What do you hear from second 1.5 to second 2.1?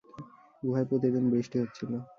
হচ্ছিলো।